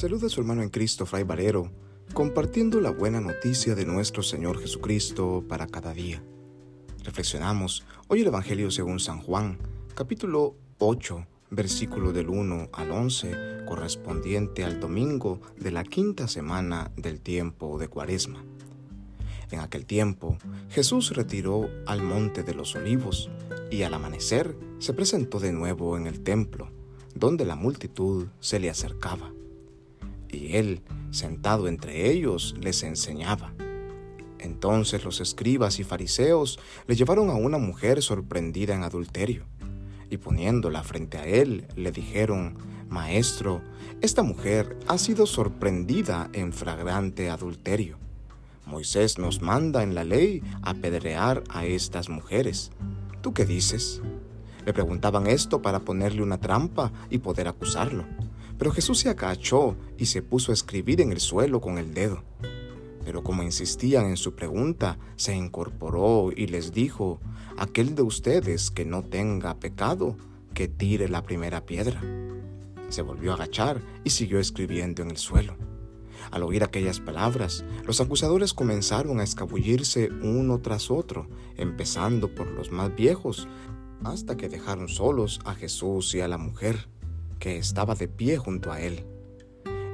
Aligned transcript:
saluda 0.00 0.30
su 0.30 0.40
hermano 0.40 0.62
en 0.62 0.70
Cristo, 0.70 1.04
Fray 1.04 1.24
Valero, 1.24 1.70
compartiendo 2.14 2.80
la 2.80 2.90
buena 2.90 3.20
noticia 3.20 3.74
de 3.74 3.84
nuestro 3.84 4.22
Señor 4.22 4.58
Jesucristo 4.58 5.44
para 5.46 5.66
cada 5.66 5.92
día. 5.92 6.22
Reflexionamos 7.04 7.84
hoy 8.08 8.22
el 8.22 8.28
Evangelio 8.28 8.70
según 8.70 8.98
San 8.98 9.20
Juan, 9.20 9.58
capítulo 9.94 10.56
8, 10.78 11.26
versículo 11.50 12.14
del 12.14 12.30
1 12.30 12.70
al 12.72 12.90
11, 12.90 13.66
correspondiente 13.68 14.64
al 14.64 14.80
domingo 14.80 15.42
de 15.58 15.70
la 15.70 15.84
quinta 15.84 16.28
semana 16.28 16.90
del 16.96 17.20
tiempo 17.20 17.78
de 17.78 17.88
Cuaresma. 17.88 18.42
En 19.50 19.60
aquel 19.60 19.84
tiempo, 19.84 20.38
Jesús 20.70 21.14
retiró 21.14 21.68
al 21.86 22.02
monte 22.02 22.42
de 22.42 22.54
los 22.54 22.74
olivos 22.74 23.28
y 23.70 23.82
al 23.82 23.92
amanecer 23.92 24.56
se 24.78 24.94
presentó 24.94 25.40
de 25.40 25.52
nuevo 25.52 25.98
en 25.98 26.06
el 26.06 26.22
templo, 26.22 26.70
donde 27.14 27.44
la 27.44 27.54
multitud 27.54 28.28
se 28.40 28.60
le 28.60 28.70
acercaba 28.70 29.30
y 30.32 30.56
él, 30.56 30.82
sentado 31.10 31.68
entre 31.68 32.10
ellos, 32.10 32.54
les 32.60 32.82
enseñaba. 32.82 33.52
Entonces 34.38 35.04
los 35.04 35.20
escribas 35.20 35.78
y 35.80 35.84
fariseos 35.84 36.58
le 36.86 36.96
llevaron 36.96 37.30
a 37.30 37.34
una 37.34 37.58
mujer 37.58 38.02
sorprendida 38.02 38.74
en 38.74 38.84
adulterio, 38.84 39.44
y 40.08 40.16
poniéndola 40.16 40.82
frente 40.82 41.18
a 41.18 41.24
él, 41.24 41.66
le 41.76 41.92
dijeron, 41.92 42.56
Maestro, 42.88 43.62
esta 44.00 44.22
mujer 44.22 44.78
ha 44.88 44.98
sido 44.98 45.26
sorprendida 45.26 46.30
en 46.32 46.52
flagrante 46.52 47.30
adulterio. 47.30 47.98
Moisés 48.66 49.18
nos 49.18 49.42
manda 49.42 49.82
en 49.82 49.94
la 49.94 50.04
ley 50.04 50.42
apedrear 50.62 51.44
a 51.48 51.66
estas 51.66 52.08
mujeres. 52.08 52.70
¿Tú 53.20 53.34
qué 53.34 53.44
dices? 53.44 54.00
Le 54.64 54.72
preguntaban 54.72 55.26
esto 55.26 55.62
para 55.62 55.80
ponerle 55.80 56.22
una 56.22 56.38
trampa 56.38 56.92
y 57.10 57.18
poder 57.18 57.48
acusarlo. 57.48 58.04
Pero 58.60 58.72
Jesús 58.72 58.98
se 58.98 59.08
agachó 59.08 59.74
y 59.96 60.04
se 60.04 60.20
puso 60.20 60.52
a 60.52 60.54
escribir 60.54 61.00
en 61.00 61.12
el 61.12 61.20
suelo 61.20 61.62
con 61.62 61.78
el 61.78 61.94
dedo. 61.94 62.22
Pero 63.06 63.24
como 63.24 63.42
insistían 63.42 64.04
en 64.04 64.18
su 64.18 64.34
pregunta, 64.34 64.98
se 65.16 65.34
incorporó 65.34 66.28
y 66.30 66.46
les 66.46 66.70
dijo, 66.70 67.20
aquel 67.56 67.94
de 67.94 68.02
ustedes 68.02 68.70
que 68.70 68.84
no 68.84 69.02
tenga 69.02 69.58
pecado, 69.58 70.14
que 70.52 70.68
tire 70.68 71.08
la 71.08 71.22
primera 71.22 71.64
piedra. 71.64 72.02
Se 72.90 73.00
volvió 73.00 73.30
a 73.30 73.36
agachar 73.36 73.80
y 74.04 74.10
siguió 74.10 74.38
escribiendo 74.38 75.02
en 75.02 75.10
el 75.10 75.16
suelo. 75.16 75.56
Al 76.30 76.42
oír 76.42 76.62
aquellas 76.62 77.00
palabras, 77.00 77.64
los 77.86 78.02
acusadores 78.02 78.52
comenzaron 78.52 79.20
a 79.20 79.24
escabullirse 79.24 80.10
uno 80.22 80.60
tras 80.60 80.90
otro, 80.90 81.30
empezando 81.56 82.34
por 82.34 82.48
los 82.48 82.70
más 82.70 82.94
viejos, 82.94 83.48
hasta 84.04 84.36
que 84.36 84.50
dejaron 84.50 84.88
solos 84.88 85.40
a 85.46 85.54
Jesús 85.54 86.14
y 86.14 86.20
a 86.20 86.28
la 86.28 86.36
mujer 86.36 86.90
que 87.40 87.58
estaba 87.58 87.96
de 87.96 88.06
pie 88.06 88.36
junto 88.36 88.70
a 88.70 88.80
él. 88.80 89.04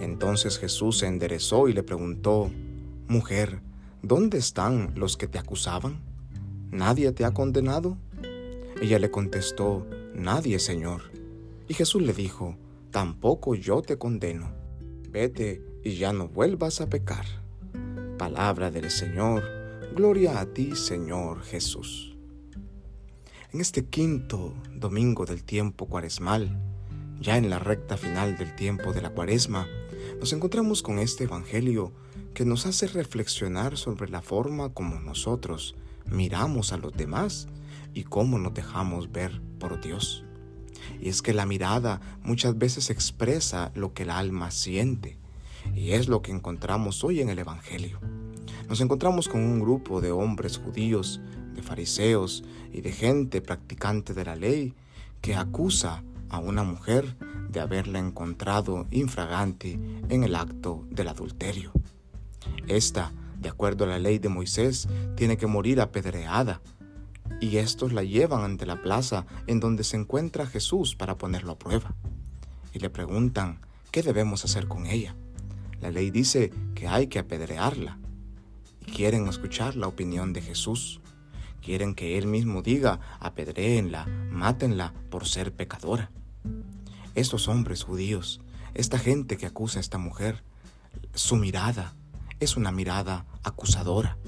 Entonces 0.00 0.58
Jesús 0.58 0.98
se 0.98 1.06
enderezó 1.06 1.68
y 1.68 1.72
le 1.72 1.84
preguntó, 1.84 2.50
Mujer, 3.06 3.60
¿dónde 4.02 4.38
están 4.38 4.92
los 4.96 5.16
que 5.16 5.28
te 5.28 5.38
acusaban? 5.38 6.00
¿Nadie 6.70 7.12
te 7.12 7.24
ha 7.24 7.32
condenado? 7.32 7.96
Ella 8.82 8.98
le 8.98 9.10
contestó, 9.10 9.86
Nadie, 10.14 10.58
Señor. 10.58 11.02
Y 11.68 11.74
Jesús 11.74 12.02
le 12.02 12.12
dijo, 12.12 12.56
Tampoco 12.90 13.54
yo 13.54 13.82
te 13.82 13.98
condeno. 13.98 14.52
Vete 15.10 15.62
y 15.84 15.96
ya 15.96 16.12
no 16.12 16.28
vuelvas 16.28 16.80
a 16.80 16.88
pecar. 16.88 17.26
Palabra 18.18 18.70
del 18.70 18.90
Señor, 18.90 19.42
gloria 19.94 20.40
a 20.40 20.46
ti, 20.46 20.74
Señor 20.74 21.42
Jesús. 21.42 22.16
En 23.52 23.60
este 23.60 23.84
quinto 23.84 24.54
domingo 24.74 25.24
del 25.26 25.44
tiempo 25.44 25.86
cuaresmal, 25.86 26.60
ya 27.20 27.36
en 27.36 27.50
la 27.50 27.58
recta 27.58 27.96
final 27.96 28.36
del 28.36 28.54
tiempo 28.54 28.92
de 28.92 29.02
la 29.02 29.10
cuaresma, 29.10 29.66
nos 30.20 30.32
encontramos 30.32 30.82
con 30.82 30.98
este 30.98 31.24
Evangelio 31.24 31.92
que 32.34 32.44
nos 32.44 32.66
hace 32.66 32.86
reflexionar 32.86 33.76
sobre 33.76 34.08
la 34.08 34.22
forma 34.22 34.70
como 34.70 35.00
nosotros 35.00 35.76
miramos 36.06 36.72
a 36.72 36.76
los 36.76 36.92
demás 36.92 37.48
y 37.94 38.04
cómo 38.04 38.38
nos 38.38 38.54
dejamos 38.54 39.10
ver 39.12 39.40
por 39.58 39.80
Dios. 39.80 40.24
Y 41.00 41.08
es 41.08 41.22
que 41.22 41.32
la 41.32 41.46
mirada 41.46 42.00
muchas 42.22 42.58
veces 42.58 42.90
expresa 42.90 43.72
lo 43.74 43.94
que 43.94 44.02
el 44.02 44.10
alma 44.10 44.50
siente, 44.50 45.16
y 45.74 45.92
es 45.92 46.08
lo 46.08 46.20
que 46.20 46.32
encontramos 46.32 47.04
hoy 47.04 47.20
en 47.20 47.30
el 47.30 47.38
Evangelio. 47.38 48.00
Nos 48.68 48.80
encontramos 48.80 49.28
con 49.28 49.42
un 49.42 49.60
grupo 49.60 50.00
de 50.00 50.10
hombres 50.10 50.58
judíos, 50.58 51.20
de 51.54 51.62
fariseos 51.62 52.44
y 52.72 52.80
de 52.80 52.92
gente 52.92 53.40
practicante 53.40 54.12
de 54.12 54.24
la 54.24 54.36
ley 54.36 54.74
que 55.20 55.34
acusa 55.36 56.02
a 56.34 56.38
una 56.38 56.62
mujer 56.62 57.16
de 57.48 57.60
haberla 57.60 57.98
encontrado 57.98 58.86
infragante 58.90 59.78
en 60.08 60.24
el 60.24 60.34
acto 60.34 60.84
del 60.90 61.08
adulterio. 61.08 61.72
Esta, 62.66 63.12
de 63.38 63.48
acuerdo 63.48 63.84
a 63.84 63.88
la 63.88 63.98
ley 63.98 64.18
de 64.18 64.28
Moisés, 64.28 64.88
tiene 65.16 65.36
que 65.36 65.46
morir 65.46 65.80
apedreada, 65.80 66.60
y 67.40 67.58
estos 67.58 67.92
la 67.92 68.02
llevan 68.02 68.42
ante 68.42 68.66
la 68.66 68.82
plaza 68.82 69.26
en 69.46 69.60
donde 69.60 69.84
se 69.84 69.96
encuentra 69.96 70.46
Jesús 70.46 70.94
para 70.94 71.16
ponerlo 71.16 71.52
a 71.52 71.58
prueba. 71.58 71.94
Y 72.72 72.78
le 72.80 72.90
preguntan, 72.90 73.60
¿qué 73.90 74.02
debemos 74.02 74.44
hacer 74.44 74.66
con 74.66 74.86
ella? 74.86 75.14
La 75.80 75.90
ley 75.90 76.10
dice 76.10 76.50
que 76.74 76.88
hay 76.88 77.06
que 77.08 77.18
apedrearla. 77.18 77.98
Y 78.80 78.92
quieren 78.92 79.28
escuchar 79.28 79.76
la 79.76 79.86
opinión 79.86 80.32
de 80.32 80.42
Jesús. 80.42 81.00
Quieren 81.62 81.94
que 81.94 82.18
Él 82.18 82.26
mismo 82.26 82.62
diga, 82.62 83.00
apedréenla, 83.20 84.06
mátenla 84.30 84.92
por 85.10 85.26
ser 85.26 85.52
pecadora. 85.52 86.10
Estos 87.14 87.46
hombres 87.46 87.84
judíos, 87.84 88.40
esta 88.74 88.98
gente 88.98 89.36
que 89.36 89.46
acusa 89.46 89.78
a 89.78 89.80
esta 89.80 89.98
mujer, 89.98 90.42
su 91.14 91.36
mirada 91.36 91.94
es 92.40 92.56
una 92.56 92.72
mirada 92.72 93.24
acusadora, 93.44 94.18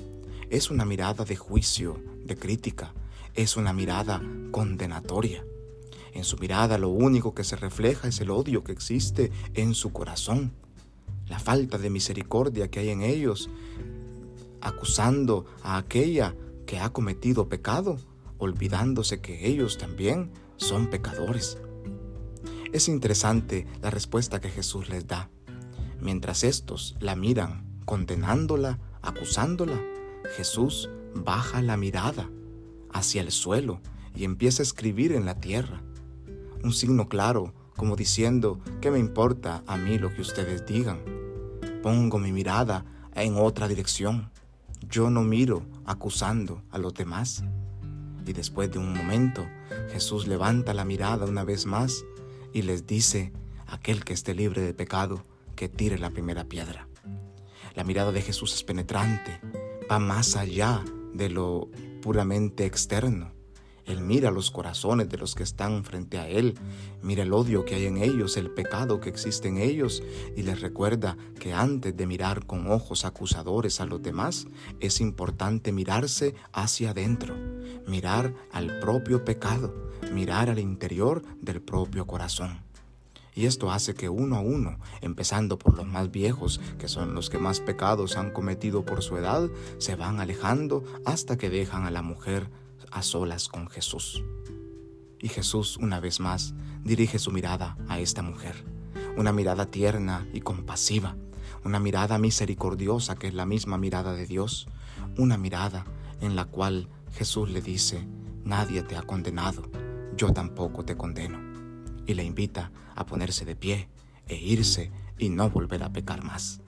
es 0.51 0.71
una 0.71 0.85
mirada 0.85 1.25
de 1.25 1.35
juicio, 1.35 2.01
de 2.25 2.37
crítica, 2.37 2.95
es 3.35 3.57
una 3.57 3.73
mirada 3.73 4.23
condenatoria. 4.53 5.45
En 6.13 6.23
su 6.23 6.39
mirada 6.39 6.79
lo 6.79 6.89
único 6.89 7.35
que 7.35 7.43
se 7.43 7.57
refleja 7.57 8.07
es 8.07 8.21
el 8.21 8.31
odio 8.31 8.63
que 8.63 8.71
existe 8.71 9.33
en 9.55 9.75
su 9.75 9.93
corazón, 9.93 10.53
la 11.27 11.41
falta 11.41 11.79
de 11.79 11.91
misericordia 11.91 12.71
que 12.71 12.79
hay 12.79 12.91
en 12.91 13.03
ellos, 13.03 13.51
acusando 14.61 15.45
a 15.65 15.77
aquella 15.77 16.37
que 16.67 16.79
ha 16.79 16.91
cometido 16.91 17.49
pecado, 17.49 17.99
olvidándose 18.39 19.21
que 19.21 19.49
ellos 19.49 19.77
también 19.77 20.31
son 20.57 20.87
pecadores. 20.87 21.59
Es 22.77 22.89
interesante 22.89 23.67
la 23.81 23.89
respuesta 23.89 24.39
que 24.39 24.51
Jesús 24.51 24.91
les 24.91 25.07
da. 25.07 25.31
Mientras 25.99 26.45
estos 26.45 26.95
la 27.01 27.17
miran, 27.17 27.65
condenándola, 27.87 28.79
acusándola, 29.01 29.81
Jesús 30.37 30.91
baja 31.15 31.63
la 31.63 31.79
mirada 31.79 32.29
hacia 32.93 33.23
el 33.23 33.33
suelo 33.33 33.81
y 34.15 34.25
empieza 34.25 34.61
a 34.61 34.65
escribir 34.65 35.13
en 35.13 35.25
la 35.25 35.41
tierra. 35.41 35.81
Un 36.63 36.75
signo 36.75 37.09
claro, 37.09 37.55
como 37.77 37.97
diciendo, 37.97 38.61
¿qué 38.83 38.91
me 38.91 38.99
importa 38.99 39.65
a 39.67 39.79
mí 39.79 39.97
lo 39.97 40.15
que 40.15 40.21
ustedes 40.21 40.67
digan? 40.67 41.01
Pongo 41.83 42.19
mi 42.19 42.31
mirada 42.31 42.85
en 43.15 43.37
otra 43.39 43.69
dirección. 43.69 44.31
Yo 44.87 45.09
no 45.09 45.23
miro 45.23 45.63
acusando 45.87 46.63
a 46.71 46.77
los 46.77 46.93
demás. 46.93 47.43
Y 48.27 48.35
después 48.35 48.71
de 48.71 48.79
un 48.79 48.93
momento, 48.93 49.47
Jesús 49.93 50.27
levanta 50.27 50.75
la 50.75 50.85
mirada 50.85 51.25
una 51.25 51.43
vez 51.43 51.65
más 51.65 52.05
y 52.57 52.63
les 52.63 52.87
dice, 52.87 53.35
aquel 53.67 54.03
que 54.03 54.15
esté 54.15 54.35
libre 54.35 54.63
de 54.63 54.73
pecado, 54.73 55.23
que 55.57 55.69
tire 55.69 55.99
la 55.99 56.09
primera 56.09 56.45
piedra. 56.45 56.89
La 57.75 57.85
mirada 57.85 58.13
de 58.13 58.23
Jesús 58.23 58.55
es 58.55 58.65
penetrante, 58.65 59.43
va 59.93 59.99
más 59.99 60.37
allá 60.37 60.83
de 61.13 61.29
lo 61.29 61.69
puramente 62.01 62.65
externo. 62.65 63.31
Él 63.85 64.01
mira 64.01 64.31
los 64.31 64.51
corazones 64.51 65.11
de 65.11 65.19
los 65.19 65.35
que 65.35 65.43
están 65.43 65.85
frente 65.85 66.19
a 66.19 66.31
Él, 66.31 66.59
mira 67.03 67.25
el 67.25 67.35
odio 67.35 67.67
que 67.67 67.75
hay 67.75 67.85
en 67.85 67.99
ellos, 67.99 68.39
el 68.39 68.51
pecado 68.51 69.01
que 69.01 69.11
existe 69.11 69.49
en 69.49 69.59
ellos 69.59 70.03
y 70.35 70.43
les 70.43 70.63
recuerda 70.63 71.19
que 71.39 71.53
antes 71.53 71.95
de 71.95 72.07
mirar 72.07 72.47
con 72.47 72.71
ojos 72.71 73.05
acusadores 73.05 73.83
a 73.83 73.85
los 73.85 74.01
demás, 74.01 74.47
es 74.81 75.03
importante 75.03 75.73
mirarse 75.73 76.35
hacia 76.55 76.93
adentro, 76.93 77.37
mirar 77.87 78.35
al 78.51 78.79
propio 78.81 79.27
pecado, 79.27 79.86
mirar 80.13 80.51
al 80.51 80.59
interior 80.59 81.23
del 81.41 81.61
propio 81.61 82.07
corazón. 82.07 82.67
Y 83.35 83.45
esto 83.45 83.71
hace 83.71 83.93
que 83.93 84.09
uno 84.09 84.37
a 84.37 84.41
uno, 84.41 84.79
empezando 85.03 85.59
por 85.59 85.77
los 85.77 85.87
más 85.87 86.11
viejos, 86.11 86.59
que 86.79 86.89
son 86.89 87.15
los 87.15 87.29
que 87.29 87.39
más 87.39 87.61
pecados 87.61 88.17
han 88.17 88.31
cometido 88.31 88.85
por 88.87 89.03
su 89.03 89.19
edad, 89.19 89.51
se 89.77 89.95
van 89.95 90.21
alejando 90.21 90.83
hasta 91.05 91.37
que 91.37 91.51
dejan 91.51 91.85
a 91.85 91.91
la 91.91 92.01
mujer 92.01 92.49
a 92.91 93.03
solas 93.03 93.49
con 93.49 93.69
Jesús. 93.69 94.25
Y 95.21 95.29
Jesús, 95.29 95.77
una 95.77 96.01
vez 96.01 96.19
más, 96.19 96.55
dirige 96.83 97.19
su 97.19 97.31
mirada 97.31 97.77
a 97.89 98.01
esta 98.01 98.23
mujer, 98.23 98.65
una 99.19 99.33
mirada 99.33 99.67
tierna 99.67 100.27
y 100.33 100.41
compasiva, 100.41 101.15
una 101.63 101.79
mirada 101.79 102.17
misericordiosa 102.17 103.17
que 103.17 103.27
es 103.29 103.35
la 103.35 103.45
misma 103.45 103.77
mirada 103.77 104.15
de 104.15 104.25
Dios, 104.25 104.67
una 105.19 105.37
mirada 105.37 105.85
en 106.23 106.37
la 106.37 106.47
cual 106.47 106.89
Jesús 107.13 107.51
le 107.51 107.61
dice, 107.61 108.07
nadie 108.45 108.83
te 108.83 108.97
ha 108.97 109.03
condenado, 109.03 109.63
yo 110.17 110.33
tampoco 110.33 110.85
te 110.85 110.97
condeno. 110.97 111.39
Y 112.07 112.15
le 112.15 112.25
invita 112.25 112.73
a 112.95 113.07
ponerse 113.07 113.45
de 113.45 113.57
pie 113.57 113.89
e 114.27 114.37
irse 114.37 114.91
y 115.19 115.29
no 115.29 115.51
volver 115.51 115.83
a 115.83 115.93
pecar 115.93 116.25
más. 116.25 116.61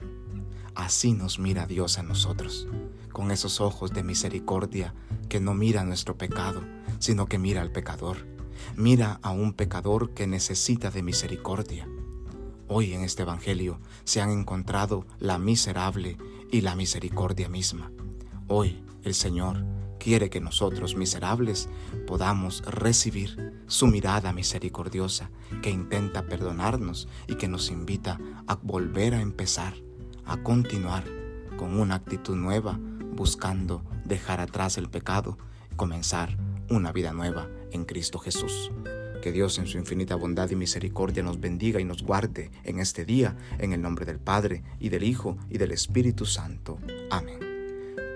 Así 0.75 1.13
nos 1.13 1.39
mira 1.39 1.65
Dios 1.65 1.97
a 1.97 2.03
nosotros, 2.03 2.67
con 3.11 3.31
esos 3.31 3.59
ojos 3.59 3.91
de 3.91 4.03
misericordia 4.03 4.93
que 5.27 5.39
no 5.39 5.53
mira 5.53 5.83
nuestro 5.83 6.17
pecado, 6.17 6.63
sino 6.99 7.25
que 7.25 7.37
mira 7.37 7.61
al 7.61 7.71
pecador. 7.71 8.27
Mira 8.75 9.19
a 9.21 9.31
un 9.31 9.53
pecador 9.53 10.13
que 10.13 10.27
necesita 10.27 10.91
de 10.91 11.03
misericordia. 11.03 11.87
Hoy 12.67 12.93
en 12.93 13.01
este 13.03 13.23
Evangelio 13.23 13.79
se 14.03 14.21
han 14.21 14.29
encontrado 14.29 15.05
la 15.19 15.39
miserable 15.39 16.17
y 16.51 16.61
la 16.61 16.75
misericordia 16.75 17.49
misma. 17.49 17.91
Hoy 18.47 18.83
el 19.09 19.15
Señor 19.15 19.65
quiere 19.99 20.29
que 20.29 20.39
nosotros 20.39 20.95
miserables 20.95 21.67
podamos 22.05 22.61
recibir 22.63 23.63
su 23.67 23.87
mirada 23.87 24.31
misericordiosa 24.33 25.31
que 25.61 25.71
intenta 25.71 26.27
perdonarnos 26.27 27.07
y 27.27 27.35
que 27.35 27.47
nos 27.47 27.71
invita 27.71 28.19
a 28.47 28.55
volver 28.55 29.15
a 29.15 29.21
empezar 29.21 29.73
a 30.25 30.37
continuar 30.37 31.03
con 31.57 31.79
una 31.79 31.95
actitud 31.95 32.35
nueva, 32.35 32.79
buscando 33.15 33.83
dejar 34.05 34.39
atrás 34.39 34.77
el 34.77 34.89
pecado 34.89 35.37
y 35.71 35.75
comenzar 35.75 36.37
una 36.69 36.91
vida 36.91 37.11
nueva 37.11 37.49
en 37.71 37.85
Cristo 37.85 38.19
Jesús. 38.19 38.71
Que 39.23 39.31
Dios 39.31 39.57
en 39.57 39.65
su 39.65 39.77
infinita 39.79 40.15
bondad 40.15 40.49
y 40.51 40.55
misericordia 40.55 41.23
nos 41.23 41.39
bendiga 41.39 41.81
y 41.81 41.83
nos 41.83 42.03
guarde 42.03 42.51
en 42.63 42.79
este 42.79 43.05
día, 43.05 43.35
en 43.57 43.73
el 43.73 43.81
nombre 43.81 44.05
del 44.05 44.19
Padre, 44.19 44.63
y 44.79 44.89
del 44.89 45.03
Hijo, 45.03 45.35
y 45.49 45.57
del 45.57 45.71
Espíritu 45.71 46.25
Santo. 46.25 46.77
Amén. 47.09 47.48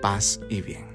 Paz 0.04 0.38
y 0.50 0.60
bien. 0.60 0.93